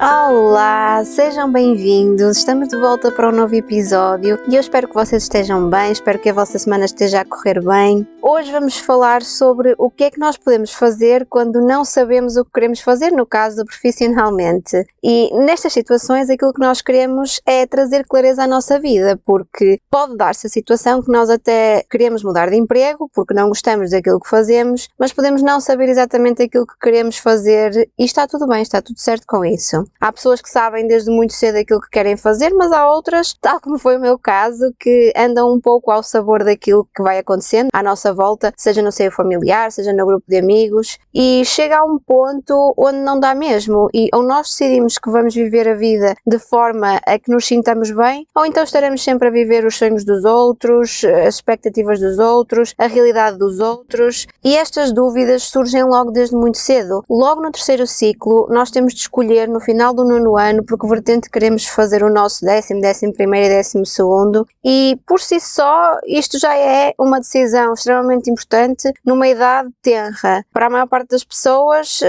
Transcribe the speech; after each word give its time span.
Olá, 0.00 1.04
sejam 1.04 1.50
bem-vindos. 1.50 2.36
Estamos 2.36 2.68
de 2.68 2.76
volta 2.76 3.10
para 3.10 3.30
um 3.30 3.32
novo 3.32 3.52
episódio 3.56 4.38
e 4.46 4.54
eu 4.54 4.60
espero 4.60 4.86
que 4.86 4.94
vocês 4.94 5.24
estejam 5.24 5.68
bem, 5.68 5.90
espero 5.90 6.20
que 6.20 6.28
a 6.28 6.32
vossa 6.32 6.56
semana 6.56 6.84
esteja 6.84 7.22
a 7.22 7.24
correr 7.24 7.60
bem. 7.60 8.06
Hoje 8.22 8.52
vamos 8.52 8.78
falar 8.78 9.22
sobre 9.22 9.74
o 9.76 9.90
que 9.90 10.04
é 10.04 10.10
que 10.12 10.20
nós 10.20 10.36
podemos 10.36 10.72
fazer 10.72 11.26
quando 11.28 11.60
não 11.60 11.84
sabemos 11.84 12.36
o 12.36 12.44
que 12.44 12.52
queremos 12.52 12.78
fazer, 12.78 13.10
no 13.10 13.26
caso 13.26 13.64
profissionalmente. 13.64 14.86
E 15.02 15.34
nestas 15.44 15.72
situações, 15.72 16.30
aquilo 16.30 16.52
que 16.52 16.60
nós 16.60 16.80
queremos 16.80 17.40
é 17.44 17.66
trazer 17.66 18.06
clareza 18.06 18.44
à 18.44 18.46
nossa 18.46 18.78
vida, 18.78 19.20
porque 19.26 19.80
pode 19.90 20.16
dar-se 20.16 20.46
a 20.46 20.50
situação 20.50 21.02
que 21.02 21.10
nós 21.10 21.28
até 21.28 21.84
queremos 21.90 22.22
mudar 22.22 22.50
de 22.50 22.56
emprego 22.56 23.10
porque 23.12 23.34
não 23.34 23.48
gostamos 23.48 23.90
daquilo 23.90 24.20
que 24.20 24.28
fazemos, 24.28 24.88
mas 24.96 25.12
podemos 25.12 25.42
não 25.42 25.60
saber 25.60 25.88
exatamente 25.88 26.40
aquilo 26.40 26.68
que 26.68 26.78
queremos 26.80 27.18
fazer 27.18 27.90
e 27.98 28.04
está 28.04 28.28
tudo 28.28 28.46
bem, 28.46 28.62
está 28.62 28.80
tudo 28.80 29.00
certo 29.00 29.24
com 29.26 29.44
isso. 29.44 29.87
Há 30.00 30.12
pessoas 30.12 30.40
que 30.40 30.50
sabem 30.50 30.86
desde 30.86 31.10
muito 31.10 31.32
cedo 31.32 31.56
aquilo 31.56 31.80
que 31.80 31.90
querem 31.90 32.16
fazer, 32.16 32.52
mas 32.54 32.72
há 32.72 32.90
outras, 32.90 33.34
tal 33.40 33.60
como 33.60 33.78
foi 33.78 33.96
o 33.96 34.00
meu 34.00 34.18
caso, 34.18 34.72
que 34.78 35.12
andam 35.16 35.52
um 35.52 35.60
pouco 35.60 35.90
ao 35.90 36.02
sabor 36.02 36.44
daquilo 36.44 36.88
que 36.94 37.02
vai 37.02 37.18
acontecendo 37.18 37.68
à 37.72 37.82
nossa 37.82 38.12
volta, 38.12 38.52
seja 38.56 38.82
no 38.82 38.92
seio 38.92 39.10
familiar, 39.10 39.72
seja 39.72 39.92
no 39.92 40.06
grupo 40.06 40.24
de 40.28 40.38
amigos, 40.38 40.98
e 41.14 41.42
chega 41.44 41.78
a 41.78 41.84
um 41.84 41.98
ponto 41.98 42.74
onde 42.76 42.98
não 42.98 43.18
dá 43.18 43.34
mesmo. 43.34 43.88
E 43.94 44.08
ou 44.12 44.22
nós 44.22 44.48
decidimos 44.48 44.98
que 44.98 45.10
vamos 45.10 45.34
viver 45.34 45.68
a 45.68 45.74
vida 45.74 46.14
de 46.26 46.38
forma 46.38 47.00
a 47.06 47.18
que 47.18 47.30
nos 47.30 47.46
sintamos 47.46 47.90
bem, 47.90 48.26
ou 48.34 48.46
então 48.46 48.62
estaremos 48.62 49.02
sempre 49.02 49.28
a 49.28 49.30
viver 49.30 49.64
os 49.64 49.76
sonhos 49.76 50.04
dos 50.04 50.24
outros, 50.24 51.04
as 51.04 51.36
expectativas 51.36 52.00
dos 52.00 52.18
outros, 52.18 52.74
a 52.78 52.86
realidade 52.86 53.38
dos 53.38 53.60
outros, 53.60 54.26
e 54.44 54.56
estas 54.56 54.92
dúvidas 54.92 55.44
surgem 55.44 55.84
logo 55.84 56.10
desde 56.10 56.36
muito 56.36 56.58
cedo. 56.58 57.04
Logo 57.08 57.40
no 57.40 57.50
terceiro 57.50 57.86
ciclo, 57.86 58.46
nós 58.50 58.70
temos 58.70 58.94
de 58.94 59.00
escolher 59.00 59.48
no 59.48 59.60
final 59.60 59.77
final 59.78 59.94
do 59.94 60.04
nono 60.04 60.36
ano, 60.36 60.64
porque 60.64 60.88
vertente 60.88 61.30
queremos 61.30 61.64
fazer 61.64 62.02
o 62.02 62.12
nosso 62.12 62.44
décimo, 62.44 62.80
décimo 62.80 63.12
primeiro 63.12 63.46
e 63.46 63.56
décimo 63.56 63.86
segundo, 63.86 64.44
e 64.64 64.98
por 65.06 65.20
si 65.20 65.38
só 65.38 65.96
isto 66.04 66.36
já 66.36 66.56
é 66.56 66.92
uma 66.98 67.20
decisão 67.20 67.72
extremamente 67.74 68.28
importante 68.28 68.92
numa 69.04 69.28
idade 69.28 69.68
tenra. 69.80 70.44
Para 70.52 70.66
a 70.66 70.70
maior 70.70 70.88
parte 70.88 71.10
das 71.10 71.22
pessoas 71.22 72.00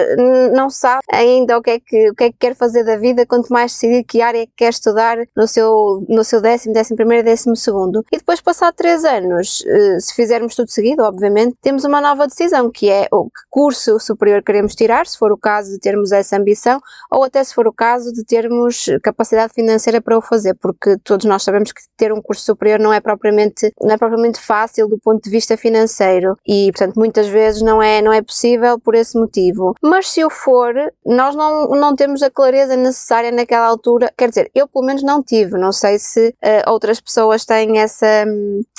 não 0.52 0.72
sabe 0.72 1.03
ainda 1.11 1.59
o 1.59 1.61
que 1.61 1.70
é 1.70 1.80
que, 1.80 2.09
o 2.09 2.16
que, 2.16 2.23
é 2.23 2.31
que 2.31 2.38
quer 2.39 2.56
fazer 2.56 2.84
da 2.84 2.98
vida, 2.98 3.23
quanto 3.23 3.53
mais 3.53 3.73
decidir 3.73 4.04
que 4.04 4.20
área 4.20 4.42
é 4.42 4.45
que 4.48 4.54
quer 4.58 4.70
estudar 4.70 5.20
no 5.36 5.48
seu, 5.48 6.04
no 6.09 6.23
seu 6.23 6.42
décimo, 6.42 6.73
décimo 6.73 6.98
primeiro 6.98 7.22
e 7.28 7.30
décimo 7.30 7.56
segundo. 7.56 8.04
E 8.11 8.17
depois, 8.17 8.42
passar 8.42 8.73
três 8.73 9.06
anos, 9.06 9.64
eh, 9.67 10.00
se 10.00 10.16
fizermos 10.16 10.56
tudo 10.56 10.72
seguido, 10.72 11.04
obviamente, 11.04 11.56
temos 11.61 11.83
uma 11.83 12.02
nova 12.02 12.26
decisão, 12.26 12.72
que 12.72 12.89
é 12.89 13.08
o 13.11 13.26
que 13.26 13.42
curso 13.48 14.00
superior 14.00 14.42
queremos 14.42 14.73
tirar, 14.73 15.06
se 15.06 15.20
for 15.20 15.31
o 15.31 15.38
caso 15.38 15.72
de 15.72 15.80
termos 15.80 16.11
essa 16.11 16.36
ambição, 16.36 16.81
ou 17.11 17.23
até 17.23 17.44
se 17.44 17.54
for 17.59 17.67
o 17.67 17.73
caso 17.73 18.13
de 18.13 18.23
termos 18.23 18.85
capacidade 19.03 19.53
financeira 19.53 20.02
para 20.02 20.17
o 20.17 20.21
fazer, 20.21 20.53
porque 20.55 20.97
todos 21.03 21.25
nós 21.25 21.43
sabemos 21.43 21.73
que 21.73 21.81
ter 21.97 22.13
um 22.13 22.21
curso 22.21 22.45
superior 22.45 22.79
não 22.79 22.93
é 22.93 23.02
propriamente, 23.02 23.69
não 23.81 23.93
é 23.93 23.97
propriamente 23.97 24.39
fácil 24.39 24.88
do 24.88 24.97
ponto 24.97 25.21
de 25.21 25.29
vista 25.29 25.57
financeiro 25.57 26.37
e, 26.47 26.71
portanto, 26.71 26.95
muitas 26.95 27.27
vezes 27.27 27.61
não 27.61 27.83
é, 27.83 28.02
não 28.02 28.13
é 28.13 28.21
possível 28.21 28.80
por 28.80 28.95
esse 28.95 29.19
motivo. 29.19 29.75
Mas 29.83 30.07
se 30.07 30.23
o 30.23 30.30
for, 30.30 30.73
nós 31.05 31.35
não, 31.35 31.67
não 31.71 31.93
temos 31.93 32.23
a 32.23 32.30
clareza 32.30 32.77
necessária 32.77 33.30
naquela 33.30 33.67
altura, 33.67 34.09
quer 34.17 34.30
dizer, 34.30 34.49
eu 34.55 34.65
pelo 34.65 34.85
menos 34.85 35.03
não 35.03 35.21
tive, 35.21 35.57
não 35.57 35.73
sei 35.73 35.99
se 35.99 36.30
uh, 36.30 36.71
outras 36.71 37.02
pessoas 37.02 37.43
têm 37.43 37.80
essa, 37.80 38.25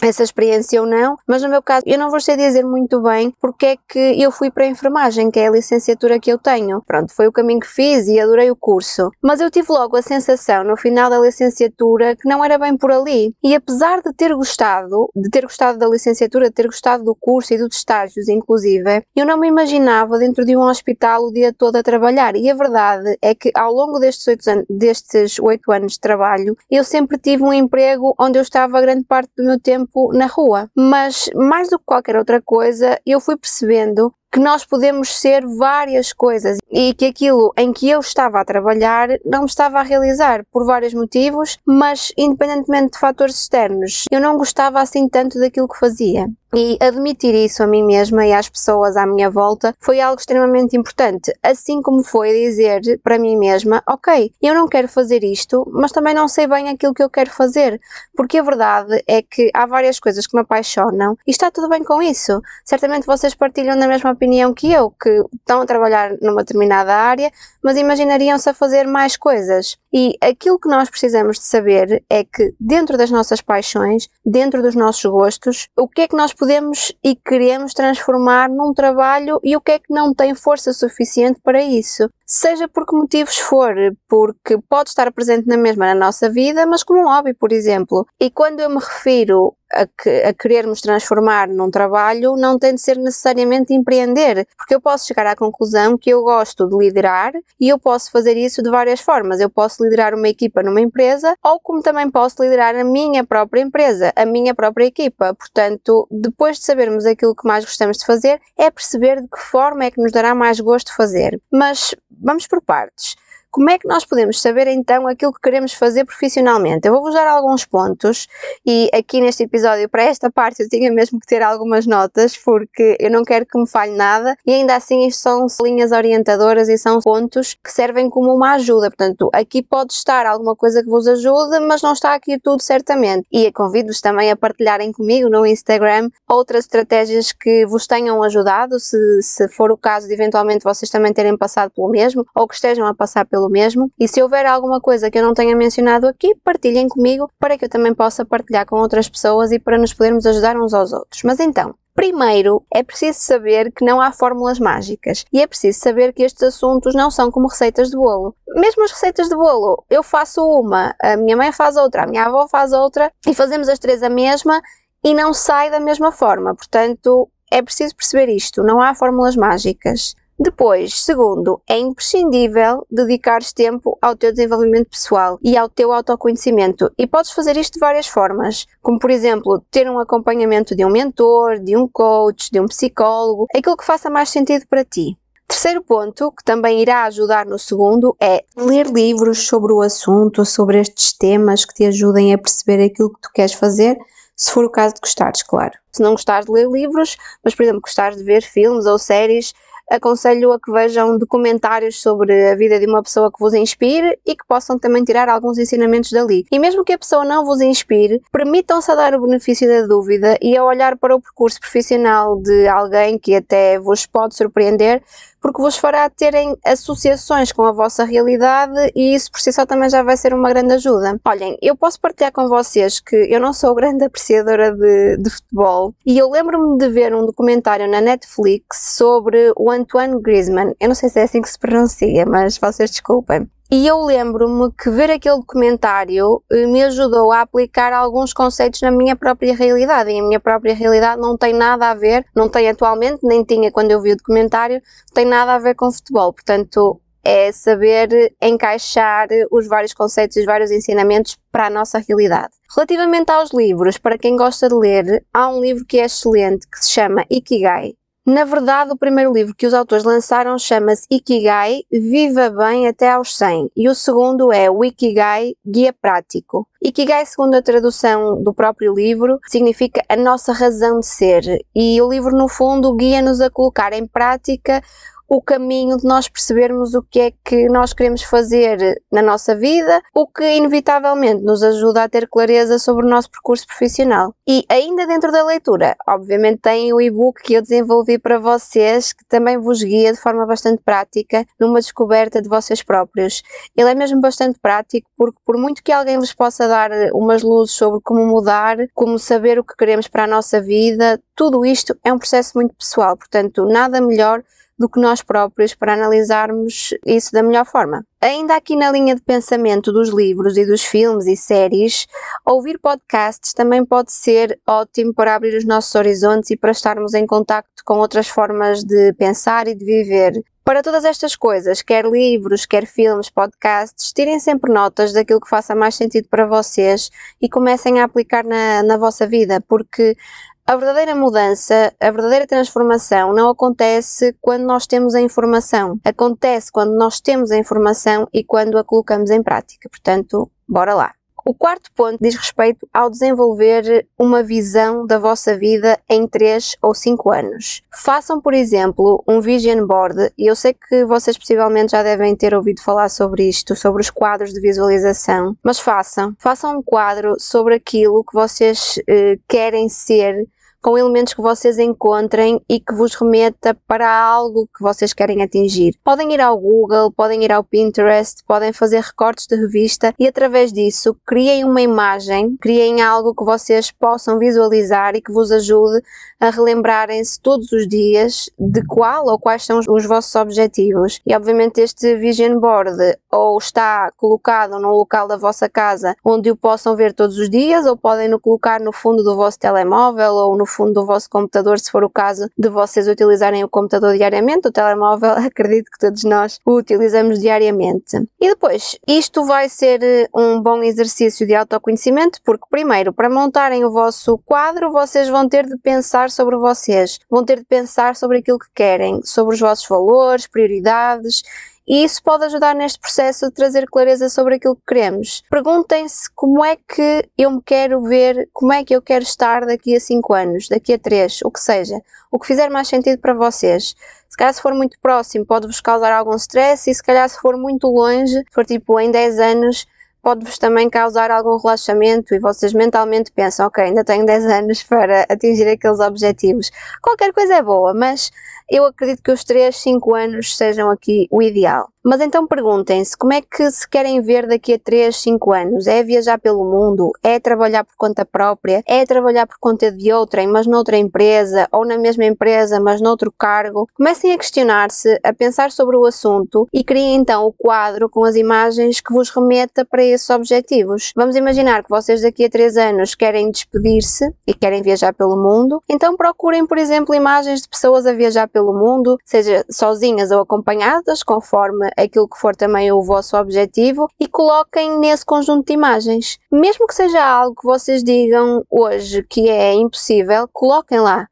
essa 0.02 0.22
experiência 0.22 0.80
ou 0.80 0.86
não, 0.86 1.18
mas 1.26 1.42
no 1.42 1.50
meu 1.50 1.62
caso 1.62 1.82
eu 1.84 1.98
não 1.98 2.08
vou 2.08 2.18
sei 2.18 2.34
dizer 2.34 2.64
muito 2.64 3.02
bem 3.02 3.30
porque 3.38 3.66
é 3.66 3.76
que 3.86 4.22
eu 4.22 4.32
fui 4.32 4.50
para 4.50 4.64
a 4.64 4.68
enfermagem, 4.68 5.30
que 5.30 5.38
é 5.38 5.48
a 5.48 5.50
licenciatura 5.50 6.19
que 6.19 6.32
eu 6.32 6.38
tenho. 6.38 6.82
Pronto, 6.86 7.12
foi 7.14 7.26
o 7.26 7.32
caminho 7.32 7.60
que 7.60 7.66
fiz 7.66 8.08
e 8.08 8.19
adorei 8.19 8.50
o 8.50 8.56
curso 8.56 8.69
curso, 8.70 9.10
mas 9.20 9.41
eu 9.41 9.50
tive 9.50 9.66
logo 9.72 9.97
a 9.97 10.03
sensação 10.03 10.62
no 10.62 10.76
final 10.76 11.10
da 11.10 11.19
licenciatura 11.19 12.14
que 12.14 12.28
não 12.28 12.44
era 12.44 12.56
bem 12.56 12.76
por 12.76 12.92
ali. 12.92 13.34
E 13.42 13.53
apesar 13.53 14.00
de 14.00 14.12
ter 14.12 14.32
gostado, 14.32 15.10
de 15.16 15.28
ter 15.28 15.42
gostado 15.42 15.76
da 15.76 15.88
licenciatura, 15.88 16.48
de 16.48 16.54
ter 16.54 16.66
gostado 16.66 17.03
do 17.03 17.16
curso 17.16 17.53
e 17.53 17.58
dos 17.58 17.75
estágios, 17.75 18.28
inclusive, 18.28 19.03
eu 19.16 19.26
não 19.26 19.36
me 19.36 19.48
imaginava 19.48 20.19
dentro 20.19 20.44
de 20.44 20.56
um 20.56 20.60
hospital 20.60 21.25
o 21.25 21.32
dia 21.32 21.53
todo 21.53 21.75
a 21.75 21.82
trabalhar. 21.82 22.36
E 22.36 22.48
a 22.48 22.54
verdade 22.54 23.19
é 23.20 23.34
que 23.34 23.50
ao 23.56 23.72
longo 23.72 23.98
destes 23.98 24.28
oito 24.28 24.48
anos, 24.48 24.66
destes 24.70 25.41
oito 25.41 25.72
anos 25.72 25.94
de 25.94 26.00
trabalho, 26.00 26.56
eu 26.70 26.84
sempre 26.84 27.19
tive 27.19 27.42
um 27.42 27.52
emprego 27.52 28.14
onde 28.20 28.38
eu 28.38 28.42
estava 28.42 28.81
grande 28.81 29.04
parte 29.04 29.32
do 29.37 29.42
meu 29.42 29.58
tempo 29.58 30.12
na 30.12 30.26
rua. 30.26 30.70
Mas 30.76 31.28
mais 31.34 31.69
do 31.69 31.76
que 31.76 31.84
qualquer 31.87 32.16
outra 32.16 32.41
coisa, 32.41 33.00
eu 33.04 33.19
fui 33.19 33.37
percebendo 33.37 34.14
que 34.30 34.38
nós 34.38 34.64
podemos 34.64 35.12
ser 35.12 35.44
várias 35.44 36.12
coisas 36.12 36.58
e 36.70 36.94
que 36.94 37.06
aquilo 37.06 37.52
em 37.56 37.72
que 37.72 37.88
eu 37.88 38.00
estava 38.00 38.41
a 38.41 38.44
trabalhar 38.44 39.08
não 39.24 39.41
me 39.41 39.46
estava 39.46 39.80
a 39.80 39.82
realizar 39.82 40.44
por 40.52 40.64
vários 40.64 40.94
motivos, 40.94 41.58
mas 41.66 42.12
independentemente 42.16 42.92
de 42.92 42.98
fatores 42.98 43.34
externos, 43.34 44.04
eu 44.10 44.20
não 44.20 44.36
gostava 44.36 44.80
assim 44.80 45.08
tanto 45.08 45.38
daquilo 45.38 45.69
que 45.69 45.78
fazia. 45.78 46.28
E 46.53 46.77
admitir 46.81 47.33
isso 47.33 47.62
a 47.62 47.66
mim 47.66 47.84
mesma 47.84 48.27
e 48.27 48.33
às 48.33 48.49
pessoas 48.49 48.97
à 48.97 49.06
minha 49.06 49.31
volta 49.31 49.72
foi 49.78 50.00
algo 50.00 50.19
extremamente 50.19 50.77
importante, 50.77 51.33
assim 51.41 51.81
como 51.81 52.03
foi 52.03 52.33
dizer 52.33 53.00
para 53.05 53.21
mim 53.21 53.37
mesma: 53.37 53.81
Ok, 53.87 54.33
eu 54.43 54.53
não 54.53 54.66
quero 54.66 54.88
fazer 54.88 55.22
isto, 55.22 55.65
mas 55.72 55.93
também 55.93 56.12
não 56.12 56.27
sei 56.27 56.49
bem 56.49 56.69
aquilo 56.69 56.93
que 56.93 57.05
eu 57.05 57.09
quero 57.09 57.31
fazer, 57.31 57.81
porque 58.16 58.38
a 58.38 58.43
verdade 58.43 59.00
é 59.06 59.22
que 59.22 59.49
há 59.55 59.65
várias 59.65 60.00
coisas 60.00 60.27
que 60.27 60.34
me 60.34 60.43
apaixonam 60.43 61.16
e 61.25 61.31
está 61.31 61.53
tudo 61.53 61.69
bem 61.69 61.84
com 61.84 62.03
isso. 62.03 62.43
Certamente 62.65 63.06
vocês 63.06 63.32
partilham 63.32 63.78
da 63.78 63.87
mesma 63.87 64.11
opinião 64.11 64.53
que 64.53 64.72
eu, 64.72 64.91
que 64.91 65.22
estão 65.37 65.61
a 65.61 65.67
trabalhar 65.67 66.17
numa 66.21 66.43
determinada 66.43 66.93
área, 66.93 67.31
mas 67.62 67.77
imaginariam-se 67.77 68.49
a 68.49 68.55
fazer 68.55 68.88
mais 68.88 69.17
coisas. 69.17 69.78
E 69.93 70.17
aquilo 70.21 70.59
que 70.59 70.69
nós 70.69 70.91
precisamos 70.91 71.38
de 71.38 71.44
saber 71.44 72.05
é 72.11 72.25
que, 72.25 72.55
dentro 72.59 72.97
das 72.97 73.11
nossas 73.11 73.41
paixões, 73.41 74.09
dentro 74.25 74.62
dos 74.62 74.75
nossos 74.75 75.05
gostos, 75.05 75.69
o 75.77 75.88
que 75.88 76.03
é 76.03 76.09
que 76.09 76.17
nós 76.17 76.32
podemos 76.40 76.90
e 77.04 77.14
queremos 77.14 77.74
transformar 77.74 78.48
num 78.48 78.72
trabalho 78.72 79.38
e 79.44 79.54
o 79.54 79.60
que 79.60 79.72
é 79.72 79.78
que 79.78 79.92
não 79.92 80.14
tem 80.14 80.34
força 80.34 80.72
suficiente 80.72 81.38
para 81.44 81.62
isso. 81.62 82.08
Seja 82.32 82.68
por 82.68 82.86
que 82.86 82.94
motivos 82.94 83.38
for, 83.38 83.74
porque 84.08 84.56
pode 84.68 84.91
estar 84.91 85.10
presente 85.10 85.48
na 85.48 85.56
mesma 85.56 85.86
na 85.86 85.96
nossa 85.96 86.30
vida, 86.30 86.64
mas 86.64 86.84
como 86.84 87.00
um 87.00 87.08
hobby, 87.08 87.34
por 87.34 87.50
exemplo. 87.50 88.06
E 88.20 88.30
quando 88.30 88.60
eu 88.60 88.70
me 88.70 88.76
refiro 88.76 89.56
a, 89.72 89.86
que, 89.86 90.08
a 90.22 90.32
querermos 90.32 90.80
transformar 90.80 91.48
num 91.48 91.70
trabalho 91.70 92.36
não 92.36 92.58
tem 92.58 92.74
de 92.74 92.80
ser 92.80 92.96
necessariamente 92.98 93.72
empreender, 93.72 94.46
porque 94.56 94.74
eu 94.74 94.80
posso 94.80 95.06
chegar 95.06 95.26
à 95.26 95.36
conclusão 95.36 95.96
que 95.96 96.10
eu 96.10 96.22
gosto 96.22 96.69
de 96.69 96.76
liderar 96.76 97.32
e 97.58 97.69
eu 97.69 97.78
posso 97.78 98.10
fazer 98.10 98.36
isso 98.36 98.62
de 98.62 98.70
várias 98.70 99.00
formas. 99.00 99.40
Eu 99.40 99.50
posso 99.50 99.82
liderar 99.82 100.14
uma 100.14 100.28
equipa 100.28 100.62
numa 100.62 100.80
empresa 100.80 101.34
ou 101.44 101.60
como 101.60 101.82
também 101.82 102.10
posso 102.10 102.42
liderar 102.42 102.74
a 102.74 102.84
minha 102.84 103.24
própria 103.24 103.60
empresa, 103.60 104.12
a 104.16 104.24
minha 104.24 104.54
própria 104.54 104.86
equipa. 104.86 105.34
Portanto, 105.34 106.06
depois 106.10 106.58
de 106.58 106.64
sabermos 106.64 107.06
aquilo 107.06 107.34
que 107.34 107.46
mais 107.46 107.64
gostamos 107.64 107.98
de 107.98 108.06
fazer, 108.06 108.40
é 108.56 108.70
perceber 108.70 109.20
de 109.20 109.28
que 109.28 109.38
forma 109.38 109.84
é 109.84 109.90
que 109.90 110.00
nos 110.00 110.12
dará 110.12 110.34
mais 110.34 110.60
gosto 110.60 110.94
fazer. 110.94 111.40
Mas 111.52 111.94
vamos 112.20 112.47
por 112.47 112.62
partes. 112.62 113.16
Como 113.53 113.69
é 113.69 113.77
que 113.81 113.88
nós 113.88 114.05
podemos 114.05 114.41
saber 114.41 114.69
então 114.69 115.09
aquilo 115.09 115.33
que 115.33 115.41
queremos 115.41 115.72
fazer 115.72 116.05
profissionalmente? 116.05 116.87
Eu 116.87 116.94
vou-vos 116.94 117.15
dar 117.15 117.27
alguns 117.27 117.65
pontos 117.65 118.28
e 118.65 118.88
aqui 118.94 119.21
neste 119.21 119.43
episódio, 119.43 119.88
para 119.88 120.05
esta 120.05 120.31
parte, 120.31 120.62
eu 120.62 120.69
tinha 120.69 120.88
mesmo 120.93 121.19
que 121.19 121.27
ter 121.27 121.43
algumas 121.43 121.84
notas 121.84 122.37
porque 122.37 122.97
eu 123.00 123.11
não 123.11 123.25
quero 123.25 123.44
que 123.44 123.59
me 123.59 123.69
falhe 123.69 123.91
nada 123.97 124.37
e 124.47 124.53
ainda 124.53 124.77
assim 124.77 125.05
isto 125.05 125.22
são 125.22 125.47
linhas 125.65 125.91
orientadoras 125.91 126.69
e 126.69 126.78
são 126.78 127.00
pontos 127.00 127.55
que 127.55 127.72
servem 127.72 128.09
como 128.09 128.33
uma 128.33 128.53
ajuda. 128.53 128.88
Portanto, 128.88 129.28
aqui 129.33 129.65
pode 129.65 129.94
estar 129.94 130.27
alguma 130.27 130.55
coisa 130.55 130.81
que 130.81 130.88
vos 130.88 131.09
ajude, 131.09 131.59
mas 131.59 131.82
não 131.82 131.93
está 131.93 132.15
aqui 132.15 132.38
tudo 132.38 132.62
certamente. 132.62 133.26
E 133.32 133.50
convido-vos 133.50 134.00
também 134.00 134.31
a 134.31 134.37
partilharem 134.37 134.93
comigo 134.93 135.29
no 135.29 135.44
Instagram 135.44 136.08
outras 136.29 136.67
estratégias 136.67 137.32
que 137.32 137.67
vos 137.67 137.88
tenham 137.88 138.23
ajudado, 138.23 138.79
se, 138.79 138.96
se 139.23 139.49
for 139.49 139.73
o 139.73 139.76
caso 139.76 140.06
de 140.06 140.14
eventualmente 140.14 140.62
vocês 140.62 140.88
também 140.88 141.12
terem 141.12 141.37
passado 141.37 141.73
pelo 141.75 141.88
mesmo 141.88 142.25
ou 142.32 142.46
que 142.46 142.55
estejam 142.55 142.87
a 142.87 142.94
passar 142.94 143.26
pelo 143.26 143.39
pelo 143.40 143.48
mesmo. 143.48 143.90
E 143.98 144.06
se 144.06 144.22
houver 144.22 144.44
alguma 144.44 144.81
coisa 144.81 145.10
que 145.10 145.19
eu 145.19 145.22
não 145.22 145.32
tenha 145.32 145.56
mencionado 145.56 146.06
aqui, 146.06 146.34
partilhem 146.44 146.88
comigo 146.88 147.31
para 147.38 147.56
que 147.56 147.64
eu 147.64 147.69
também 147.69 147.94
possa 147.94 148.25
partilhar 148.25 148.66
com 148.66 148.76
outras 148.76 149.08
pessoas 149.08 149.50
e 149.50 149.58
para 149.58 149.78
nos 149.78 149.94
podermos 149.94 150.26
ajudar 150.26 150.56
uns 150.56 150.75
aos 150.75 150.92
outros. 150.92 151.22
Mas 151.25 151.40
então, 151.40 151.75
Primeiro, 151.92 152.64
é 152.72 152.84
preciso 152.84 153.19
saber 153.19 153.72
que 153.72 153.84
não 153.84 154.00
há 154.00 154.12
fórmulas 154.12 154.60
mágicas 154.60 155.25
e 155.31 155.42
é 155.42 155.46
preciso 155.46 155.81
saber 155.81 156.12
que 156.14 156.22
estes 156.22 156.42
assuntos 156.44 156.94
não 156.94 157.10
são 157.10 157.32
como 157.32 157.48
receitas 157.48 157.90
de 157.90 157.96
bolo. 157.96 158.34
Mesmo 158.54 158.84
as 158.84 158.92
receitas 158.92 159.28
de 159.28 159.34
bolo, 159.34 159.84
eu 159.90 160.02
faço 160.02 160.40
uma, 160.40 160.94
a 161.02 161.16
minha 161.16 161.36
mãe 161.36 161.52
faz 161.52 161.76
outra, 161.76 162.04
a 162.04 162.06
minha 162.06 162.25
avó 162.25 162.46
faz 162.48 162.72
outra 162.72 163.12
e 163.26 163.34
fazemos 163.34 163.69
as 163.69 163.78
três 163.78 164.04
a 164.04 164.08
mesma 164.08 164.62
e 165.04 165.12
não 165.12 165.34
sai 165.34 165.69
da 165.69 165.81
mesma 165.81 166.12
forma. 166.12 166.54
Portanto, 166.54 167.28
é 167.50 167.60
preciso 167.60 167.94
perceber 167.96 168.32
isto, 168.32 168.62
não 168.62 168.81
há 168.81 168.94
fórmulas 168.94 169.34
mágicas. 169.36 170.14
Depois, 170.42 170.94
segundo, 170.94 171.60
é 171.69 171.78
imprescindível 171.78 172.87
dedicares 172.90 173.52
tempo 173.52 173.98
ao 174.00 174.16
teu 174.16 174.32
desenvolvimento 174.32 174.88
pessoal 174.88 175.38
e 175.42 175.54
ao 175.54 175.69
teu 175.69 175.92
autoconhecimento. 175.92 176.90
E 176.96 177.06
podes 177.06 177.32
fazer 177.32 177.58
isto 177.58 177.75
de 177.75 177.81
várias 177.81 178.06
formas, 178.06 178.66
como 178.81 178.98
por 178.98 179.10
exemplo, 179.10 179.62
ter 179.70 179.87
um 179.90 179.98
acompanhamento 179.98 180.75
de 180.75 180.82
um 180.82 180.88
mentor, 180.88 181.58
de 181.58 181.76
um 181.76 181.87
coach, 181.87 182.50
de 182.50 182.58
um 182.58 182.64
psicólogo, 182.64 183.48
aquilo 183.54 183.76
que 183.76 183.84
faça 183.84 184.08
mais 184.08 184.31
sentido 184.31 184.64
para 184.66 184.82
ti. 184.82 185.14
Terceiro 185.46 185.82
ponto, 185.82 186.32
que 186.32 186.43
também 186.43 186.81
irá 186.81 187.04
ajudar 187.04 187.44
no 187.44 187.58
segundo, 187.58 188.16
é 188.19 188.43
ler 188.56 188.86
livros 188.86 189.46
sobre 189.46 189.75
o 189.75 189.82
assunto, 189.82 190.46
sobre 190.46 190.81
estes 190.81 191.12
temas 191.12 191.66
que 191.66 191.75
te 191.75 191.84
ajudem 191.84 192.32
a 192.32 192.38
perceber 192.38 192.82
aquilo 192.82 193.12
que 193.12 193.20
tu 193.20 193.31
queres 193.34 193.52
fazer, 193.52 193.98
se 194.34 194.50
for 194.52 194.64
o 194.64 194.70
caso 194.70 194.94
de 194.94 195.00
gostares, 195.02 195.43
claro. 195.43 195.72
Se 195.92 196.02
não 196.02 196.12
gostares 196.12 196.46
de 196.46 196.52
ler 196.52 196.69
livros, 196.69 197.16
mas 197.44 197.54
por 197.54 197.62
exemplo 197.62 197.81
gostares 197.81 198.19
de 198.19 198.25
ver 198.25 198.42
filmes 198.42 198.87
ou 198.87 198.98
séries, 198.98 199.52
aconselho 199.90 200.52
a 200.52 200.60
que 200.60 200.70
vejam 200.70 201.19
documentários 201.19 202.00
sobre 202.00 202.50
a 202.50 202.54
vida 202.54 202.78
de 202.78 202.87
uma 202.87 203.02
pessoa 203.02 203.31
que 203.31 203.40
vos 203.40 203.52
inspire 203.52 204.16
e 204.25 204.37
que 204.37 204.46
possam 204.46 204.78
também 204.78 205.02
tirar 205.02 205.28
alguns 205.28 205.58
ensinamentos 205.58 206.12
dali. 206.12 206.46
E 206.50 206.58
mesmo 206.60 206.84
que 206.84 206.92
a 206.92 206.98
pessoa 206.98 207.25
não 207.25 207.44
vos 207.44 207.60
inspire, 207.60 208.22
permitam-se 208.31 208.90
a 208.90 208.94
dar 208.94 209.14
o 209.14 209.22
benefício 209.22 209.69
da 209.69 209.87
dúvida 209.87 210.38
e 210.40 210.56
a 210.56 210.64
olhar 210.64 210.96
para 210.96 211.16
o 211.16 211.20
percurso 211.20 211.58
profissional 211.58 212.40
de 212.40 212.69
alguém 212.69 213.19
que 213.19 213.34
até 213.34 213.81
vos 213.81 214.06
pode 214.06 214.36
surpreender 214.36 215.02
porque 215.40 215.62
vos 215.62 215.76
fará 215.76 216.08
terem 216.10 216.56
associações 216.64 217.50
com 217.50 217.64
a 217.64 217.72
vossa 217.72 218.04
realidade 218.04 218.93
e 218.94 219.14
isso 219.14 219.32
por 219.32 219.40
si 219.40 219.52
só 219.52 219.64
também 219.64 219.88
já 219.88 220.02
vai 220.02 220.16
ser 220.16 220.34
uma 220.34 220.50
grande 220.50 220.75
ajuda. 220.75 221.19
Olhem, 221.25 221.56
eu 221.62 221.75
posso 221.75 221.98
partilhar 222.00 222.32
com 222.32 222.46
vocês 222.46 223.00
que 223.00 223.16
eu 223.16 223.40
não 223.40 223.52
sou 223.52 223.75
grande 223.75 224.04
apreciadora 224.04 224.72
de, 224.72 225.16
de 225.16 225.31
futebol 225.31 225.80
e 226.05 226.19
eu 226.19 226.31
lembro-me 226.31 226.79
de 226.79 226.88
ver 226.88 227.15
um 227.15 227.27
documentário 227.27 227.88
na 227.88 228.00
Netflix 228.00 228.94
sobre 228.97 229.53
o 229.56 229.71
Antoine 229.71 230.21
Griezmann. 230.21 230.75
Eu 230.81 230.88
não 230.88 230.94
sei 230.94 231.09
se 231.09 231.21
é 231.21 231.23
assim 231.25 231.43
que 231.43 231.49
se 231.49 231.59
pronuncia, 231.59 232.25
mas 232.27 232.59
vocês 232.59 232.91
desculpem. 232.91 233.49
E 233.73 233.87
eu 233.87 234.00
lembro-me 234.00 234.73
que 234.73 234.91
ver 234.91 235.12
aquele 235.12 235.37
documentário 235.37 236.43
eh, 236.50 236.67
me 236.67 236.82
ajudou 236.82 237.31
a 237.31 237.43
aplicar 237.43 237.93
alguns 237.93 238.32
conceitos 238.32 238.81
na 238.81 238.91
minha 238.91 239.15
própria 239.15 239.55
realidade. 239.55 240.11
E 240.11 240.19
a 240.19 240.23
minha 240.25 240.41
própria 240.41 240.75
realidade 240.75 241.21
não 241.21 241.37
tem 241.37 241.55
nada 241.55 241.88
a 241.88 241.94
ver, 241.94 242.27
não 242.35 242.49
tem 242.49 242.69
atualmente, 242.69 243.21
nem 243.23 243.44
tinha 243.44 243.71
quando 243.71 243.93
eu 243.93 244.03
vi 244.03 244.11
o 244.12 244.17
documentário, 244.17 244.82
tem 245.15 245.25
nada 245.25 245.55
a 245.55 245.59
ver 245.61 245.77
com 245.77 245.93
futebol. 245.93 246.32
Portanto, 246.32 247.00
é 247.31 247.53
saber 247.53 248.35
encaixar 248.43 249.29
os 249.53 249.69
vários 249.69 249.94
conceitos 249.94 250.37
e 250.37 250.41
os 250.41 250.47
vários 250.47 250.71
ensinamentos 250.73 251.38
para 251.53 251.67
a 251.67 251.71
nossa 251.71 251.99
realidade. 251.99 252.53
Relativamente 252.75 253.31
aos 253.31 253.53
livros, 253.53 253.99
para 253.99 254.19
quem 254.19 254.37
gosta 254.37 254.69
de 254.69 254.75
ler, 254.75 255.25
há 255.32 255.49
um 255.49 255.61
livro 255.61 255.85
que 255.87 256.00
é 256.00 256.05
excelente 256.05 256.67
que 256.69 256.85
se 256.85 256.91
chama 256.91 257.25
Ikigai. 257.31 257.94
Na 258.27 258.44
verdade, 258.44 258.93
o 258.93 258.99
primeiro 258.99 259.32
livro 259.32 259.55
que 259.55 259.67
os 259.67 259.73
autores 259.73 260.05
lançaram 260.05 260.59
chama-se 260.59 261.06
Ikigai, 261.11 261.82
Viva 261.91 262.50
Bem 262.50 262.87
até 262.87 263.11
aos 263.11 263.37
100, 263.37 263.71
e 263.75 263.88
o 263.88 263.94
segundo 263.94 264.53
é 264.53 264.71
o 264.71 264.85
Ikigai, 264.85 265.55
Guia 265.67 265.93
Prático. 265.93 266.69
Ikigai, 266.82 267.25
segundo 267.27 267.55
a 267.55 267.62
tradução 267.62 268.43
do 268.43 268.53
próprio 268.53 268.93
livro, 268.93 269.38
significa 269.49 270.03
a 270.09 270.17
nossa 270.17 270.53
razão 270.53 271.00
de 271.00 271.06
ser, 271.06 271.65
e 271.75 272.00
o 272.00 272.11
livro, 272.11 272.37
no 272.37 272.47
fundo, 272.47 272.94
guia-nos 272.94 273.41
a 273.41 273.50
colocar 273.50 273.93
em 273.94 274.06
prática 274.06 274.82
o 275.31 275.41
caminho 275.41 275.97
de 275.97 276.05
nós 276.05 276.29
percebermos 276.29 276.93
o 276.93 277.03
que 277.05 277.21
é 277.21 277.32
que 277.44 277.69
nós 277.69 277.93
queremos 277.93 278.21
fazer 278.21 279.00
na 279.12 279.23
nossa 279.23 279.55
vida, 279.55 280.03
o 280.12 280.27
que 280.27 280.56
inevitavelmente 280.56 281.44
nos 281.44 281.62
ajuda 281.62 282.03
a 282.03 282.09
ter 282.09 282.29
clareza 282.29 282.81
sobre 282.81 283.06
o 283.06 283.09
nosso 283.09 283.31
percurso 283.31 283.65
profissional. 283.65 284.35
E 284.44 284.65
ainda 284.69 285.06
dentro 285.06 285.31
da 285.31 285.44
leitura, 285.44 285.97
obviamente 286.09 286.62
tem 286.62 286.93
o 286.93 287.00
e-book 287.00 287.44
que 287.44 287.55
eu 287.55 287.62
desenvolvi 287.62 288.19
para 288.19 288.41
vocês, 288.41 289.12
que 289.12 289.25
também 289.29 289.56
vos 289.56 289.81
guia 289.81 290.12
de 290.12 290.21
forma 290.21 290.44
bastante 290.44 290.82
prática 290.85 291.47
numa 291.61 291.79
descoberta 291.79 292.43
de 292.43 292.49
vocês 292.49 292.82
próprios. 292.82 293.44
Ele 293.77 293.88
é 293.88 293.94
mesmo 293.94 294.21
bastante 294.21 294.59
prático 294.59 295.09
porque 295.17 295.38
por 295.47 295.56
muito 295.56 295.81
que 295.85 295.93
alguém 295.93 296.19
vos 296.19 296.35
possa 296.35 296.67
dar 296.67 296.91
umas 297.15 297.44
luzes 297.44 297.77
sobre 297.77 298.00
como 298.03 298.27
mudar, 298.27 298.79
como 298.94 299.17
saber 299.17 299.61
o 299.61 299.65
que 299.65 299.77
queremos 299.77 300.09
para 300.09 300.25
a 300.25 300.27
nossa 300.27 300.61
vida, 300.61 301.23
tudo 301.37 301.65
isto 301.65 301.97
é 302.03 302.12
um 302.12 302.19
processo 302.19 302.50
muito 302.56 302.75
pessoal, 302.75 303.17
portanto, 303.17 303.65
nada 303.67 304.00
melhor 304.00 304.43
do 304.81 304.88
que 304.88 304.99
nós 304.99 305.23
próprios 305.23 305.75
para 305.75 305.93
analisarmos 305.93 306.94
isso 307.05 307.32
da 307.32 307.43
melhor 307.43 307.67
forma. 307.67 308.03
Ainda 308.19 308.56
aqui 308.56 308.75
na 308.75 308.91
linha 308.91 309.15
de 309.15 309.21
pensamento 309.21 309.93
dos 309.93 310.09
livros 310.09 310.56
e 310.56 310.65
dos 310.65 310.82
filmes 310.82 311.27
e 311.27 311.37
séries, 311.37 312.06
ouvir 312.47 312.79
podcasts 312.79 313.53
também 313.53 313.85
pode 313.85 314.11
ser 314.11 314.59
ótimo 314.67 315.12
para 315.12 315.35
abrir 315.35 315.55
os 315.55 315.67
nossos 315.67 315.94
horizontes 315.94 316.50
e 316.50 316.56
para 316.56 316.71
estarmos 316.71 317.12
em 317.12 317.27
contacto 317.27 317.85
com 317.85 317.99
outras 317.99 318.29
formas 318.29 318.82
de 318.82 319.12
pensar 319.12 319.69
e 319.69 319.75
de 319.75 319.85
viver. 319.85 320.43
Para 320.65 320.82
todas 320.82 321.05
estas 321.05 321.35
coisas, 321.35 321.82
quer 321.82 322.05
livros, 322.05 322.65
quer 322.65 322.87
filmes, 322.87 323.29
podcasts, 323.29 324.12
tirem 324.12 324.38
sempre 324.38 324.73
notas 324.73 325.12
daquilo 325.12 325.41
que 325.41 325.49
faça 325.49 325.75
mais 325.75 325.94
sentido 325.94 326.29
para 326.29 326.47
vocês 326.47 327.11
e 327.41 327.49
comecem 327.49 327.99
a 327.99 328.05
aplicar 328.05 328.44
na, 328.44 328.82
na 328.82 328.97
vossa 328.97 329.27
vida, 329.27 329.61
porque 329.67 330.17
a 330.66 330.76
verdadeira 330.76 331.14
mudança, 331.14 331.92
a 331.98 332.10
verdadeira 332.10 332.46
transformação 332.46 333.32
não 333.32 333.50
acontece 333.50 334.36
quando 334.40 334.64
nós 334.64 334.86
temos 334.86 335.14
a 335.14 335.20
informação. 335.20 335.98
Acontece 336.04 336.70
quando 336.70 336.96
nós 336.96 337.20
temos 337.20 337.50
a 337.50 337.58
informação 337.58 338.28
e 338.32 338.44
quando 338.44 338.78
a 338.78 338.84
colocamos 338.84 339.30
em 339.30 339.42
prática. 339.42 339.88
Portanto, 339.88 340.50
bora 340.68 340.94
lá. 340.94 341.19
O 341.44 341.54
quarto 341.54 341.90
ponto 341.92 342.19
diz 342.20 342.34
respeito 342.37 342.88
ao 342.92 343.10
desenvolver 343.10 344.06
uma 344.19 344.42
visão 344.42 345.06
da 345.06 345.19
vossa 345.19 345.56
vida 345.56 345.98
em 346.08 346.26
3 346.26 346.76
ou 346.82 346.94
5 346.94 347.32
anos. 347.32 347.82
Façam, 347.92 348.40
por 348.40 348.54
exemplo, 348.54 349.22
um 349.26 349.40
vision 349.40 349.87
board, 349.87 350.32
e 350.37 350.50
eu 350.50 350.54
sei 350.54 350.75
que 350.75 351.04
vocês 351.04 351.38
possivelmente 351.38 351.92
já 351.92 352.02
devem 352.02 352.37
ter 352.37 352.54
ouvido 352.54 352.82
falar 352.82 353.08
sobre 353.08 353.48
isto, 353.48 353.75
sobre 353.75 354.02
os 354.02 354.10
quadros 354.10 354.52
de 354.52 354.60
visualização, 354.60 355.56
mas 355.62 355.78
façam. 355.78 356.34
Façam 356.38 356.78
um 356.78 356.82
quadro 356.82 357.37
sobre 357.38 357.75
aquilo 357.75 358.25
que 358.25 358.34
vocês 358.34 359.00
eh, 359.08 359.38
querem 359.48 359.88
ser 359.88 360.46
com 360.82 360.97
elementos 360.97 361.35
que 361.35 361.43
vocês 361.43 361.79
encontrem 361.79 362.61
e 362.69 362.81
que 362.81 362.94
vos 362.94 363.15
remeta 363.15 363.77
para 363.87 364.11
algo 364.11 364.67
que 364.75 364.82
vocês 364.82 365.12
querem 365.12 365.43
atingir. 365.43 365.94
Podem 366.03 366.32
ir 366.32 366.41
ao 366.41 366.59
Google, 366.59 367.12
podem 367.12 367.44
ir 367.44 367.53
ao 367.53 367.62
Pinterest, 367.62 368.43
podem 368.47 368.73
fazer 368.73 369.00
recortes 369.00 369.47
de 369.47 369.56
revista 369.56 370.15
e 370.19 370.27
através 370.27 370.73
disso 370.73 371.15
criem 371.27 371.65
uma 371.65 371.82
imagem, 371.82 372.56
criem 372.61 373.03
algo 373.03 373.35
que 373.35 373.44
vocês 373.44 373.91
possam 373.91 374.38
visualizar 374.38 375.15
e 375.15 375.21
que 375.21 375.32
vos 375.32 375.53
ajude 375.53 376.03
a 376.41 376.49
relembrarem-se 376.49 377.38
todos 377.41 377.71
os 377.73 377.87
dias 377.87 378.49
de 378.59 378.82
qual 378.87 379.27
ou 379.27 379.38
quais 379.38 379.65
são 379.65 379.79
os 379.79 380.06
vossos 380.06 380.35
objetivos. 380.35 381.21
E 381.27 381.35
obviamente 381.37 381.81
este 381.81 382.17
vision 382.17 382.59
board 382.59 382.97
ou 383.31 383.59
está 383.59 384.11
colocado 384.17 384.79
num 384.79 384.91
local 384.91 385.29
da 385.29 385.37
vossa 385.37 385.69
casa 385.69 386.17
onde 386.25 386.50
o 386.50 386.56
possam 386.56 386.97
ver 386.97 387.12
todos 387.12 387.37
os 387.37 387.50
dias 387.50 387.85
ou 387.85 387.97
podem 387.97 388.29
no 388.29 388.41
colocar 388.41 388.81
no 388.81 388.93
fundo 388.93 389.22
do 389.22 389.37
vosso 389.37 389.58
telemóvel 389.58 390.32
ou 390.32 390.56
no 390.56 390.67
fundo 390.70 390.94
do 390.94 391.06
vosso 391.06 391.29
computador, 391.29 391.79
se 391.79 391.91
for 391.91 392.05
o 392.05 392.10
caso 392.10 392.48
de 392.56 392.69
vocês 392.69 393.08
utilizarem 393.08 393.65
o 393.65 393.69
computador 393.69 394.17
diariamente, 394.17 394.69
o 394.69 394.72
telemóvel, 394.72 395.32
acredito 395.46 395.91
que 395.91 395.98
todos 395.98 396.24
nós 396.24 396.58
o 396.65 396.79
utilizamos 396.79 397.41
diariamente. 397.41 398.17
E 398.41 398.48
depois, 398.48 398.98
isto 399.06 399.44
vai 399.44 399.69
ser 399.69 400.03
eh, 400.03 400.29
um 400.34 400.60
bom 400.60 400.82
exercício 400.82 401.46
de 401.46 401.55
autoconhecimento, 401.55 402.41
porque 402.44 402.65
primeiro, 402.70 403.12
para 403.12 403.29
montarem 403.29 403.84
o 403.84 403.91
vosso 403.91 404.39
quadro, 404.39 404.93
vocês 404.93 405.29
vão 405.29 405.48
ter 405.48 405.67
de 405.67 405.77
pensar 405.79 406.31
sobre 406.31 406.56
vocês, 406.56 407.19
vão 407.29 407.44
ter 407.44 407.58
de 407.58 407.65
pensar 407.65 408.17
sobre 408.17 408.39
aquilo 408.39 408.58
que 408.58 408.70
querem, 408.74 409.20
sobre 409.22 409.55
os 409.55 409.60
vossos 409.60 409.89
valores, 409.89 410.46
prioridades 410.46 411.43
e 411.91 412.05
isso 412.05 412.23
pode 412.23 412.44
ajudar 412.44 412.73
neste 412.73 413.01
processo 413.01 413.47
de 413.47 413.53
trazer 413.53 413.85
clareza 413.91 414.29
sobre 414.29 414.55
aquilo 414.55 414.77
que 414.77 414.82
queremos. 414.87 415.43
Perguntem-se 415.51 416.31
como 416.37 416.65
é 416.65 416.77
que 416.77 417.29
eu 417.37 417.51
me 417.51 417.61
quero 417.61 418.01
ver, 418.03 418.49
como 418.53 418.73
é 418.73 418.85
que 418.85 418.94
eu 418.94 419.03
quero 419.03 419.25
estar 419.25 419.67
daqui 419.67 419.97
a 419.97 419.99
5 419.99 420.32
anos, 420.32 420.69
daqui 420.69 420.93
a 420.93 420.99
3, 421.01 421.41
o 421.44 421.51
que 421.51 421.59
seja, 421.59 422.01
o 422.31 422.39
que 422.39 422.47
fizer 422.47 422.70
mais 422.70 422.87
sentido 422.87 423.19
para 423.19 423.35
vocês. 423.35 423.97
Se 424.29 424.37
calhar 424.37 424.55
se 424.55 424.63
for 424.63 424.73
muito 424.73 424.97
próximo 425.03 425.44
pode-vos 425.44 425.81
causar 425.81 426.13
algum 426.13 426.37
stress 426.37 426.89
e 426.89 426.94
se 426.94 427.03
calhar 427.03 427.29
se 427.29 427.41
for 427.41 427.56
muito 427.56 427.89
longe, 427.89 428.35
se 428.35 428.55
for 428.55 428.65
tipo 428.65 429.01
em 429.01 429.11
10 429.11 429.41
anos, 429.41 429.85
pode-vos 430.22 430.58
também 430.58 430.89
causar 430.89 431.31
algum 431.31 431.56
relaxamento 431.56 432.34
e 432.34 432.39
vocês 432.39 432.72
mentalmente 432.72 433.32
pensam, 433.32 433.67
ok, 433.67 433.84
ainda 433.84 434.05
tenho 434.05 434.24
10 434.24 434.46
anos 434.46 434.82
para 434.82 435.27
atingir 435.29 435.69
aqueles 435.69 436.00
objetivos. 436.00 436.70
Qualquer 437.03 437.32
coisa 437.32 437.55
é 437.55 437.62
boa, 437.62 437.94
mas 437.94 438.31
eu 438.70 438.84
acredito 438.84 439.22
que 439.22 439.32
os 439.32 439.43
3, 439.44 439.74
5 439.77 440.15
anos 440.15 440.56
sejam 440.56 440.91
aqui 440.91 441.27
o 441.31 441.43
ideal. 441.43 441.89
Mas 442.02 442.22
então 442.22 442.46
perguntem-se 442.46 443.14
como 443.14 443.34
é 443.34 443.42
que 443.42 443.70
se 443.70 443.86
querem 443.86 444.22
ver 444.22 444.46
daqui 444.46 444.72
a 444.72 444.78
3, 444.78 445.14
5 445.14 445.52
anos? 445.52 445.86
É 445.86 446.02
viajar 446.02 446.38
pelo 446.38 446.64
mundo? 446.64 447.12
É 447.22 447.38
trabalhar 447.38 447.84
por 447.84 447.94
conta 447.94 448.24
própria? 448.24 448.82
É 448.86 449.04
trabalhar 449.04 449.46
por 449.46 449.58
conta 449.60 449.92
de 449.92 450.10
outrem, 450.10 450.46
mas 450.46 450.66
noutra 450.66 450.96
empresa? 450.96 451.69
Ou 451.70 451.84
na 451.84 451.98
mesma 451.98 452.24
empresa, 452.24 452.80
mas 452.80 453.02
noutro 453.02 453.30
cargo? 453.30 453.86
Comecem 453.94 454.32
a 454.32 454.38
questionar-se, 454.38 455.20
a 455.22 455.32
pensar 455.34 455.70
sobre 455.70 455.94
o 455.94 456.06
assunto 456.06 456.66
e 456.72 456.82
criem 456.82 457.16
então 457.16 457.44
o 457.46 457.52
quadro 457.52 458.08
com 458.08 458.24
as 458.24 458.34
imagens 458.34 459.00
que 459.00 459.12
vos 459.12 459.28
remeta 459.28 459.84
para 459.84 460.02
esses 460.02 460.30
objetivos. 460.30 461.12
Vamos 461.14 461.36
imaginar 461.36 461.82
que 461.82 461.90
vocês 461.90 462.22
daqui 462.22 462.46
a 462.46 462.50
3 462.50 462.78
anos 462.78 463.14
querem 463.14 463.50
despedir-se 463.50 464.32
e 464.46 464.54
querem 464.54 464.80
viajar 464.80 465.12
pelo 465.12 465.36
mundo, 465.36 465.82
então 465.88 466.16
procurem, 466.16 466.66
por 466.66 466.78
exemplo, 466.78 467.14
imagens 467.14 467.60
de 467.60 467.69
pessoas 467.69 468.06
a 468.06 468.12
viajar 468.12 468.48
pelo 468.48 468.72
mundo, 468.72 469.19
seja 469.24 469.64
sozinhas 469.70 470.30
ou 470.30 470.40
acompanhadas, 470.40 471.22
conforme 471.22 471.90
aquilo 471.97 472.29
que 472.29 472.39
for 472.39 472.55
também 472.55 472.91
o 472.93 473.03
vosso 473.03 473.37
objetivo 473.37 474.09
e 474.19 474.27
coloquem 474.27 474.99
nesse 474.99 475.25
conjunto 475.25 475.67
de 475.67 475.73
imagens. 475.73 476.39
Mesmo 476.51 476.87
que 476.87 476.94
seja 476.94 477.23
algo 477.25 477.56
que 477.56 477.67
vocês 477.67 478.03
digam 478.05 478.65
hoje 478.70 479.23
que 479.23 479.49
é 479.49 479.75
impossível, 479.75 480.49
coloquem 480.53 481.01
lá. 481.01 481.27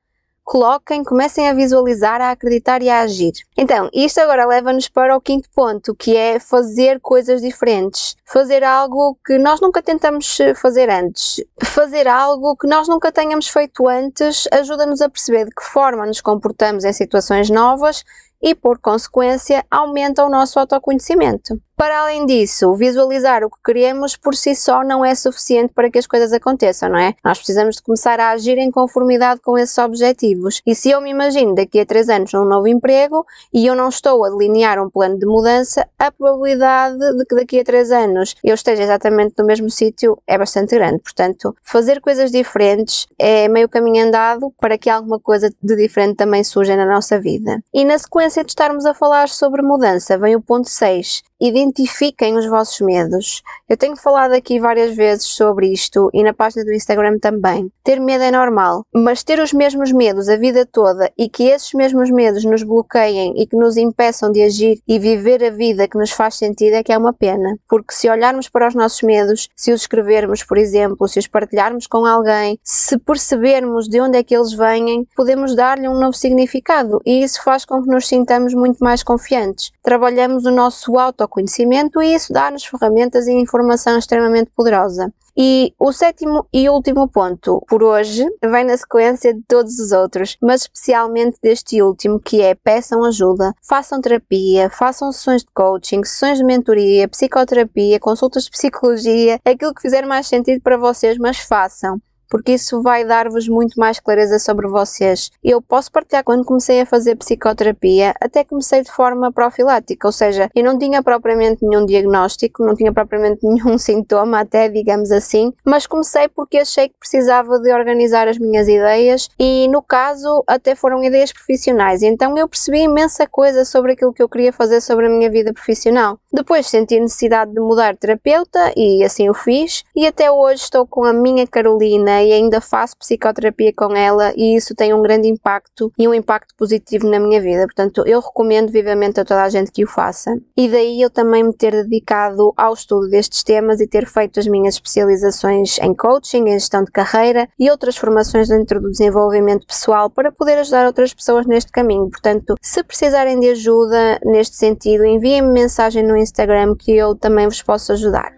coloquem, 0.49 1.05
comecem 1.05 1.47
a 1.47 1.53
visualizar, 1.53 2.23
a 2.23 2.31
acreditar 2.31 2.83
e 2.83 2.88
a 2.88 3.00
agir. 3.00 3.33
Então, 3.55 3.91
isto 3.93 4.19
agora 4.19 4.47
leva-nos 4.47 4.88
para 4.88 5.15
o 5.15 5.21
quinto 5.21 5.47
ponto, 5.55 5.95
que 5.95 6.17
é 6.17 6.41
fazer 6.41 6.99
coisas 7.00 7.43
diferentes. 7.43 8.17
Fazer 8.25 8.65
algo 8.65 9.19
que 9.27 9.37
nós 9.37 9.61
nunca 9.61 9.83
tentamos 9.83 10.38
fazer 10.57 10.88
antes. 10.88 11.45
Fazer 11.62 12.09
algo 12.09 12.57
que 12.57 12.67
nós 12.67 12.88
nunca 12.88 13.12
tenhamos 13.12 13.47
feito 13.47 13.87
antes 13.87 14.49
ajuda-nos 14.50 15.03
a 15.03 15.11
perceber 15.11 15.45
de 15.45 15.50
que 15.50 15.62
forma 15.62 16.07
nos 16.07 16.23
comportamos 16.23 16.83
em 16.83 16.95
situações 16.95 17.50
novas 17.50 18.03
e, 18.42 18.54
por 18.54 18.78
consequência, 18.78 19.64
aumenta 19.71 20.25
o 20.25 20.30
nosso 20.30 20.59
autoconhecimento. 20.59 21.61
Para 21.78 22.00
além 22.00 22.26
disso, 22.26 22.75
visualizar 22.75 23.44
o 23.44 23.49
que 23.49 23.56
queremos 23.64 24.16
por 24.16 24.35
si 24.35 24.52
só 24.52 24.82
não 24.82 25.04
é 25.04 25.14
suficiente 25.14 25.73
para 25.73 25.88
que 25.88 25.97
as 25.97 26.08
coisas 26.08 26.32
aconteçam, 26.32 26.88
não 26.88 26.99
é? 26.99 27.14
Nós 27.25 27.38
precisamos 27.38 27.76
de 27.76 27.82
começar 27.82 28.18
a 28.18 28.30
agir 28.30 28.58
em 28.58 28.68
conformidade 28.68 29.40
com 29.40 29.56
esses 29.56 29.78
objetivos. 29.78 30.61
E 30.66 30.75
se 30.75 30.90
eu 30.90 31.00
me 31.00 31.08
imagino 31.08 31.54
daqui 31.54 31.78
a 31.78 31.87
três 31.87 32.08
anos 32.08 32.32
num 32.32 32.44
novo 32.44 32.66
emprego 32.66 33.25
e 33.54 33.64
eu 33.64 33.76
não 33.76 33.90
estou 33.90 34.25
a 34.25 34.28
delinear 34.28 34.82
um 34.82 34.90
plano 34.90 35.20
de 35.20 35.25
mudança, 35.25 35.87
a 35.97 36.11
probabilidade 36.11 36.99
de 36.99 37.25
que 37.25 37.37
daqui 37.37 37.61
a 37.61 37.64
três 37.64 37.92
anos 37.92 38.35
eu 38.42 38.56
esteja 38.56 38.82
exatamente 38.82 39.35
no 39.38 39.47
mesmo 39.47 39.70
sítio 39.70 40.20
é 40.26 40.37
bastante 40.37 40.75
grande. 40.75 40.99
Portanto, 40.99 41.54
fazer 41.62 42.00
coisas 42.00 42.32
diferentes 42.32 43.06
é 43.16 43.47
meio 43.47 43.68
caminho 43.68 44.04
andado 44.04 44.52
para 44.61 44.76
que 44.76 44.90
alguma 44.90 45.20
coisa 45.20 45.49
de 45.62 45.76
diferente 45.76 46.16
também 46.16 46.42
surja 46.42 46.75
na 46.75 46.87
nossa 46.87 47.20
vida. 47.20 47.62
E 47.73 47.85
na 47.85 47.97
sequência 47.97 48.42
de 48.42 48.50
estarmos 48.50 48.85
a 48.85 48.94
falar 48.94 49.28
sobre 49.28 49.62
mudança, 49.62 50.18
vem 50.18 50.35
o 50.35 50.42
ponto 50.42 50.68
6, 50.68 51.23
identifiquem 51.40 52.37
os 52.37 52.47
vossos 52.47 52.80
medos. 52.80 53.42
Eu 53.68 53.76
tenho 53.76 53.97
falado 53.97 54.33
aqui 54.33 54.59
várias 54.59 54.97
vezes 54.97 55.26
sobre 55.26 55.73
isto 55.73 56.11
e 56.12 56.23
na 56.23 56.33
página 56.33 56.64
do 56.64 56.73
Instagram 56.73 57.18
também. 57.18 57.71
Ter 57.85 58.00
medo 58.00 58.25
é 58.25 58.30
normal, 58.30 58.85
mas 58.95 59.23
ter 59.23 59.38
os 59.38 59.52
mesmos 59.52 59.92
medos 59.92 60.28
a 60.28 60.37
vida 60.37 60.66
toda 60.66 61.11
e 61.16 61.28
que 61.28 61.45
esses 61.45 61.73
mesmos 61.75 62.11
medos 62.11 62.45
nos 62.45 62.62
bloqueiem 62.62 63.35
e 63.40 63.47
que 63.47 63.57
nos 63.57 63.76
impeçam 63.76 64.33
de 64.33 64.42
agir 64.42 64.80
e 64.87 64.99
viver 64.99 65.45
a 65.45 65.50
vida 65.50 65.87
que 65.87 65.99
nos 65.99 66.11
faz 66.11 66.35
sentido 66.35 66.75
é 66.75 66.83
que 66.83 66.92
é 66.92 66.99
uma 66.99 67.12
pena. 67.12 67.57
Porque 67.68 67.95
se 67.95 68.09
olharmos 68.09 68.49
para 68.49 68.68
os 68.68 68.75
nossos 68.75 69.02
medos, 69.02 69.49
se 69.54 69.73
os 69.73 69.83
escrevermos, 69.83 70.42
por 70.42 70.59
exemplo, 70.59 71.07
se 71.07 71.18
os 71.18 71.26
partilharmos 71.26 71.87
com 71.87 72.04
alguém, 72.04 72.59
se 72.62 72.99
percebermos 72.99 73.88
de 73.88 74.00
onde 74.00 74.18
é 74.18 74.23
que 74.23 74.35
eles 74.35 74.52
vêm, 74.52 75.07
podemos 75.14 75.54
dar-lhe 75.54 75.88
um 75.88 75.99
novo 75.99 76.14
significado 76.14 77.00
e 77.04 77.23
isso 77.23 77.42
faz 77.42 77.64
com 77.64 77.83
que 77.83 77.90
nos 77.90 78.09
sintamos 78.09 78.54
muito 78.54 78.78
mais 78.78 79.02
confiantes. 79.02 79.71
Trabalhamos 79.83 80.45
o 80.45 80.50
nosso 80.50 80.99
auto 80.99 81.23
autoconhecimento 81.28 82.02
e 82.02 82.14
isso 82.14 82.32
dá-nos 82.32 82.64
ferramentas 82.64 83.26
e 83.26 83.32
informação 83.32 83.99
extremamente 83.99 84.50
poderosa. 84.56 85.12
E 85.40 85.73
o 85.78 85.92
sétimo 85.92 86.49
e 86.52 86.68
último 86.68 87.06
ponto 87.06 87.62
por 87.68 87.80
hoje 87.85 88.26
vem 88.42 88.64
na 88.64 88.76
sequência 88.76 89.32
de 89.32 89.40
todos 89.47 89.78
os 89.78 89.92
outros, 89.92 90.37
mas 90.42 90.62
especialmente 90.62 91.38
deste 91.40 91.80
último, 91.80 92.18
que 92.18 92.42
é 92.42 92.56
peçam 92.56 93.04
ajuda, 93.04 93.54
façam 93.62 94.00
terapia, 94.00 94.68
façam 94.68 95.12
sessões 95.12 95.42
de 95.42 95.49
coaching, 95.54 96.02
sessões 96.02 96.38
de 96.38 96.44
mentoria, 96.44 97.06
psicoterapia, 97.06 98.00
consultas 98.00 98.44
de 98.44 98.50
psicologia, 98.50 99.38
aquilo 99.44 99.73
que 99.73 99.82
fizer 99.82 100.04
mais 100.04 100.26
sentido 100.26 100.61
para 100.61 100.76
vocês, 100.76 101.16
mas 101.18 101.38
façam 101.38 102.00
porque 102.28 102.52
isso 102.52 102.82
vai 102.82 103.04
dar-vos 103.04 103.49
muito 103.49 103.78
mais 103.78 103.99
clareza 103.99 104.38
sobre 104.38 104.68
vocês. 104.68 105.30
Eu 105.42 105.61
posso 105.61 105.90
partilhar 105.90 106.25
quando 106.25 106.44
comecei 106.44 106.80
a 106.80 106.87
fazer 106.87 107.16
psicoterapia, 107.16 108.14
até 108.20 108.44
comecei 108.44 108.82
de 108.82 108.90
forma 108.90 109.32
profilática, 109.32 110.06
ou 110.06 110.12
seja, 110.12 110.50
eu 110.54 110.64
não 110.64 110.78
tinha 110.78 111.02
propriamente 111.02 111.64
nenhum 111.64 111.87
diagnóstico, 111.87 112.64
não 112.64 112.75
tinha 112.75 112.92
propriamente 112.92 113.40
nenhum 113.47 113.78
sintoma, 113.78 114.40
até 114.40 114.68
digamos 114.68 115.11
assim, 115.11 115.52
mas 115.64 115.87
comecei 115.87 116.28
porque 116.28 116.58
achei 116.58 116.88
que 116.88 116.99
precisava 116.99 117.58
de 117.58 117.73
organizar 117.73 118.28
as 118.28 118.38
minhas 118.38 118.68
ideias 118.68 119.28
e 119.38 119.68
no 119.68 119.82
caso 119.82 120.44
até 120.47 120.75
foram 120.75 121.02
ideias 121.02 121.32
profissionais, 121.32 122.02
então 122.02 122.37
eu 122.37 122.49
percebi 122.49 122.80
imensa 122.80 123.26
coisa 123.26 123.64
sobre 123.64 123.92
aquilo 123.92 124.12
que 124.12 124.23
eu 124.23 124.28
queria 124.28 124.52
fazer 124.52 124.80
sobre 124.80 125.06
a 125.06 125.11
minha 125.11 125.30
vida 125.30 125.52
profissional. 125.52 126.18
Depois 126.32 126.66
senti 126.66 127.00
necessidade 127.00 127.52
de 127.52 127.61
mudar 127.61 127.92
de 127.92 128.00
terapeuta 128.00 128.73
e 128.76 129.02
assim 129.04 129.28
o 129.28 129.35
fiz 129.35 129.85
e 129.94 130.06
até 130.06 130.30
hoje 130.30 130.62
estou 130.62 130.87
com 130.87 131.04
a 131.04 131.12
minha 131.12 131.47
Carolina 131.47 132.17
e 132.22 132.32
ainda 132.32 132.60
faço 132.60 132.96
psicoterapia 132.96 133.72
com 133.75 133.94
ela 133.94 134.32
e 134.37 134.56
isso 134.56 134.75
tem 134.75 134.92
um 134.94 135.02
grande 135.02 135.28
impacto 135.28 135.92
e 135.98 136.06
um 136.06 136.14
impacto 136.14 136.54
positivo 136.56 137.08
na 137.08 137.18
minha 137.18 137.40
vida. 137.40 137.64
Portanto, 137.64 138.02
eu 138.06 138.20
recomendo 138.20 138.70
vivamente 138.70 139.20
a 139.20 139.25
toda 139.25 139.42
a 139.42 139.48
gente 139.48 139.70
que 139.70 139.84
o 139.84 139.88
faça. 139.88 140.38
E 140.56 140.68
daí 140.68 141.00
eu 141.00 141.10
também 141.10 141.42
me 141.42 141.52
ter 141.52 141.72
dedicado 141.72 142.52
ao 142.56 142.75
estudo 142.75 143.08
destes 143.08 143.42
temas 143.42 143.80
e 143.80 143.87
ter 143.87 144.06
feito 144.06 144.40
as 144.40 144.46
minhas 144.46 144.75
especializações 144.75 145.78
em 145.78 145.94
coaching, 145.94 146.48
em 146.48 146.58
gestão 146.58 146.84
de 146.84 146.90
carreira 146.90 147.48
e 147.58 147.70
outras 147.70 147.96
formações 147.96 148.48
dentro 148.48 148.80
do 148.80 148.90
desenvolvimento 148.90 149.66
pessoal 149.66 150.10
para 150.10 150.32
poder 150.32 150.58
ajudar 150.58 150.87
outras 150.87 151.12
pessoas 151.12 151.46
neste 151.46 151.72
caminho. 151.72 152.08
Portanto, 152.10 152.54
se 152.60 152.82
precisarem 152.82 153.38
de 153.40 153.50
ajuda 153.50 154.20
neste 154.25 154.56
sentido, 154.56 155.04
enviem-me 155.04 155.48
mensagem 155.48 156.02
no 156.02 156.16
Instagram 156.16 156.75
que 156.76 156.92
eu 156.92 157.14
também 157.14 157.46
vos 157.46 157.62
posso 157.62 157.92
ajudar. 157.92 158.38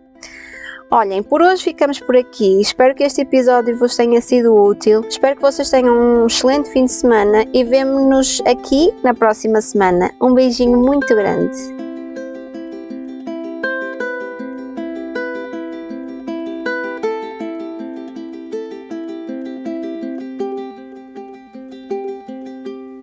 Olhem, 0.93 1.23
por 1.23 1.41
hoje 1.41 1.63
ficamos 1.63 2.01
por 2.01 2.17
aqui. 2.17 2.61
Espero 2.61 2.97
que 2.97 3.05
este 3.05 3.21
episódio 3.21 3.79
vos 3.79 3.95
tenha 3.95 4.21
sido 4.21 4.53
útil. 4.53 5.03
Espero 5.09 5.37
que 5.37 5.43
vocês 5.43 5.71
tenham 5.71 5.97
um 5.97 6.27
excelente 6.27 6.69
fim 6.71 6.85
de 6.85 6.91
semana 6.91 7.47
e 7.55 7.63
vemo-nos 7.63 8.43
aqui 8.45 8.93
na 9.01 9.15
próxima 9.15 9.61
semana. 9.61 10.11
Um 10.21 10.35
beijinho 10.35 10.77
muito 10.77 11.15
grande. 11.15 11.90